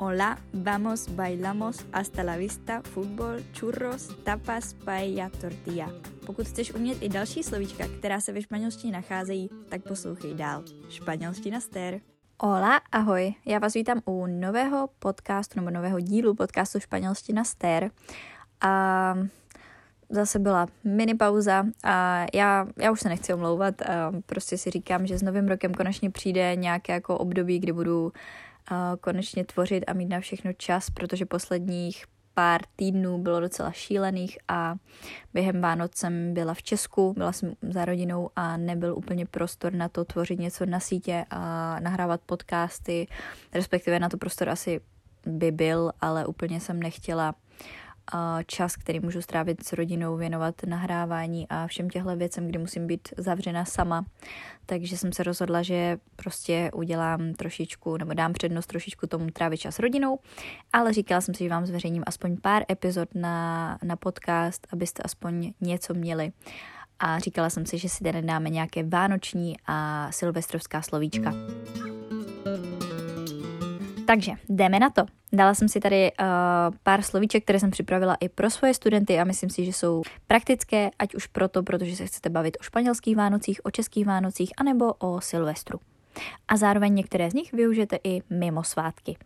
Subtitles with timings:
[0.00, 5.90] Hola, vamos, bailamos, hasta la vista, fútbol, churros, tapas, paella, tortilla.
[6.26, 10.64] Pokud chceš umět i další slovíčka, která se ve španělštině nacházejí, tak poslouchej dál.
[10.88, 12.00] Španělština stér.
[12.40, 17.90] Hola, ahoj, já vás vítám u nového podcastu nebo nového dílu podcastu Španělština stér.
[18.60, 19.14] A
[20.10, 25.06] zase byla mini pauza a já, já už se nechci omlouvat, a prostě si říkám,
[25.06, 28.12] že s novým rokem konečně přijde nějaké jako období, kdy budu
[29.00, 34.74] konečně tvořit a mít na všechno čas, protože posledních pár týdnů bylo docela šílených a
[35.34, 39.88] během Vánoc jsem byla v Česku, byla jsem za rodinou a nebyl úplně prostor na
[39.88, 43.06] to tvořit něco na sítě a nahrávat podcasty,
[43.54, 44.80] respektive na to prostor asi
[45.26, 47.34] by byl, ale úplně jsem nechtěla
[48.46, 53.08] čas, který můžu strávit s rodinou, věnovat nahrávání a všem těchto věcem, kdy musím být
[53.16, 54.04] zavřena sama.
[54.66, 59.74] Takže jsem se rozhodla, že prostě udělám trošičku, nebo dám přednost trošičku tomu trávit čas
[59.74, 60.18] s rodinou,
[60.72, 65.52] ale říkala jsem si, že vám zveřejním aspoň pár epizod na, na podcast, abyste aspoň
[65.60, 66.32] něco měli.
[66.98, 71.34] A říkala jsem si, že si tady dáme nějaké vánoční a silvestrovská slovíčka.
[74.06, 75.17] Takže jdeme na to.
[75.32, 76.26] Dala jsem si tady uh,
[76.82, 80.90] pár slovíček, které jsem připravila i pro svoje studenty a myslím si, že jsou praktické,
[80.98, 85.20] ať už proto, protože se chcete bavit o španělských Vánocích, o českých Vánocích, anebo o
[85.20, 85.80] Silvestru.
[86.48, 89.16] A zároveň některé z nich využijete i mimo svátky.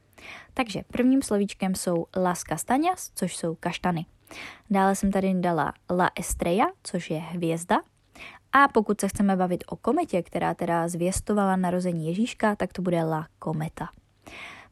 [0.55, 4.07] Takže prvním slovíčkem jsou las castañas, což jsou kaštany.
[4.71, 7.81] Dále jsem tady dala la estrella, což je hvězda.
[8.53, 13.05] A pokud se chceme bavit o kometě, která teda zvěstovala narození Ježíška, tak to bude
[13.05, 13.89] la kometa.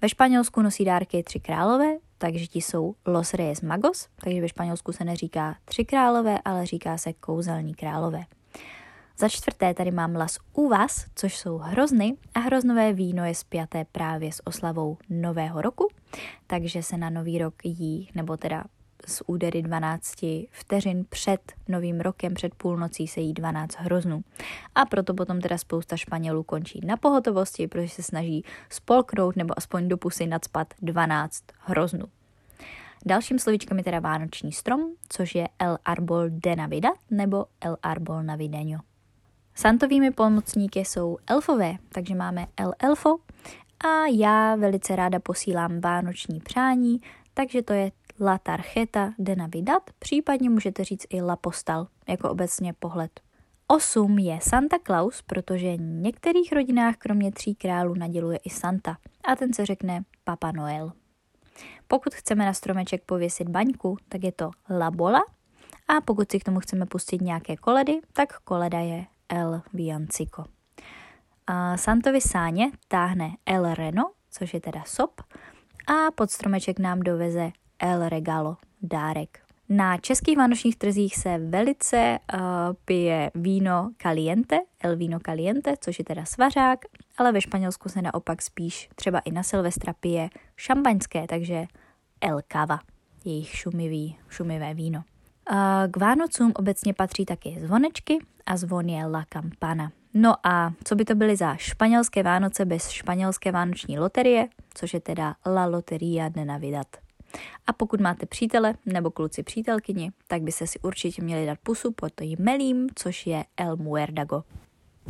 [0.02, 4.92] Ve Španělsku nosí dárky tři králové, takže ti jsou Los Reyes Magos, takže ve Španělsku
[4.92, 8.24] se neříká tři králové, ale říká se kouzelní králové.
[9.18, 14.32] Za čtvrté tady mám Las Uvas, což jsou hrozny a hroznové víno je spjaté právě
[14.32, 15.88] s oslavou Nového roku,
[16.46, 18.64] takže se na Nový rok jí, nebo teda
[19.06, 20.14] z údery 12
[20.50, 24.22] vteřin před novým rokem, před půlnocí se jí 12 hroznů.
[24.74, 29.88] A proto potom teda spousta Španělů končí na pohotovosti, protože se snaží spolknout nebo aspoň
[29.88, 32.04] do pusy nadspat 12 hroznů.
[33.06, 38.22] Dalším slovíčkem je teda vánoční strom, což je El Arbol de Navidad nebo El Arbol
[38.22, 38.78] Navideño.
[39.54, 43.18] Santovými pomocníky jsou elfové, takže máme El Elfo
[43.84, 47.00] a já velice ráda posílám vánoční přání,
[47.34, 47.92] takže to je
[48.22, 53.20] La tarjeta de Navidad, případně můžete říct i La postal, jako obecně pohled.
[53.66, 59.36] Osm je Santa Claus, protože v některých rodinách kromě tří králů naděluje i Santa a
[59.36, 60.92] ten se řekne Papa Noel.
[61.88, 65.20] Pokud chceme na stromeček pověsit baňku, tak je to La Bola
[65.88, 70.44] a pokud si k tomu chceme pustit nějaké koledy, tak koleda je El Viancico.
[71.46, 75.20] A Santovi sáně táhne El Reno, což je teda sop,
[75.86, 77.50] a pod stromeček nám doveze
[77.82, 79.38] El Regalo, dárek.
[79.68, 82.40] Na českých vánočních trzích se velice uh,
[82.84, 86.78] pije víno caliente, el víno caliente, což je teda svařák,
[87.18, 91.66] ale ve Španělsku se naopak spíš třeba i na Silvestra pije šampaňské, takže
[92.20, 92.78] el cava,
[93.24, 95.04] jejich šumivý, šumivé víno.
[95.50, 95.56] Uh,
[95.90, 99.92] k Vánocům obecně patří taky zvonečky a zvon je la campana.
[100.14, 105.00] No a co by to byly za španělské Vánoce bez španělské vánoční loterie, což je
[105.00, 106.86] teda La Loteria de Navidad.
[107.66, 111.92] A pokud máte přítele nebo kluci přítelkyni, tak by se si určitě měli dát pusu
[111.92, 114.42] pod to melím, což je El Muerdago.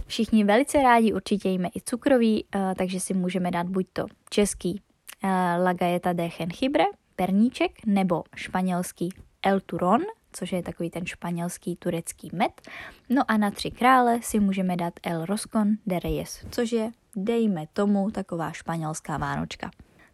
[0.06, 4.82] Všichni velice rádi určitě jíme i cukroví, eh, takže si můžeme dát buď to český
[5.24, 5.28] eh,
[5.62, 5.72] La
[6.12, 6.84] de Jengibre,
[7.16, 9.08] perníček, nebo španělský
[9.42, 10.00] El Turon,
[10.32, 12.60] což je takový ten španělský turecký med.
[13.08, 17.66] No a na tři krále si můžeme dát El Roscon de Reyes, což je, dejme
[17.72, 19.70] tomu, taková španělská vánočka.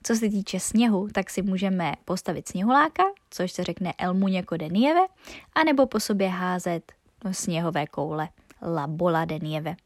[0.07, 4.69] Co se týče sněhu, tak si můžeme postavit sněhuláka, což se řekne El Muñeco de
[4.69, 5.01] Nieve,
[5.55, 6.93] anebo po sobě házet
[7.31, 8.29] sněhové koule.
[8.63, 9.77] La bola de nieve.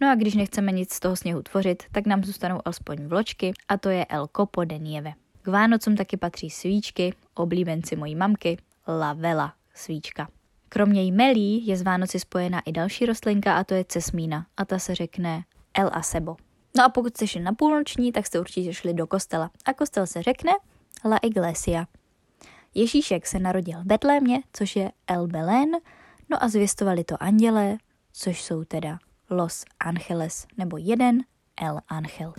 [0.00, 3.76] No a když nechceme nic z toho sněhu tvořit, tak nám zůstanou alespoň vločky a
[3.76, 5.12] to je El Copo de nieve.
[5.42, 8.58] K Vánocům taky patří svíčky, oblíbenci mojí mamky,
[8.88, 10.28] La Vela svíčka.
[10.68, 14.78] Kromě jmelí je z Vánoci spojená i další rostlinka a to je cesmína a ta
[14.78, 16.36] se řekne El Acebo.
[16.76, 19.50] No a pokud jste šli na půlnoční, tak jste určitě šli do kostela.
[19.64, 20.52] A kostel se řekne
[21.04, 21.86] La Iglesia.
[22.74, 25.70] Ježíšek se narodil v Betlémě, což je El Belén,
[26.30, 27.76] no a zvěstovali to andělé,
[28.12, 28.98] což jsou teda
[29.30, 31.20] Los Angeles, nebo jeden
[31.62, 32.32] El Angel.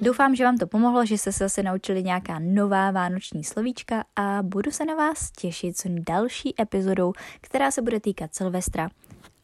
[0.00, 4.42] Doufám, že vám to pomohlo, že jste se zase naučili nějaká nová vánoční slovíčka a
[4.42, 8.88] budu se na vás těšit s další epizodou, která se bude týkat Silvestra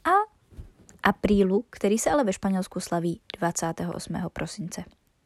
[0.04, 0.33] a
[1.04, 4.16] aprílu, který se ale ve Španělsku slaví 28.
[4.32, 4.84] prosince.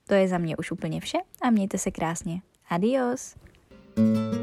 [0.08, 2.42] To je za mě už úplně vše a mějte se krásně.
[2.70, 3.34] Adios!
[3.96, 4.37] thank you